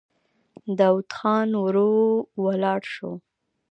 [0.77, 1.91] داوود خان ورو
[2.43, 3.11] ولاړ شو.